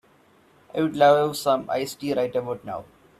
I'd 0.73 0.95
love 0.95 1.29
me 1.29 1.35
some 1.35 1.69
iced 1.69 1.99
tea 1.99 2.15
right 2.15 2.35
about 2.35 2.65
now. 2.65 2.85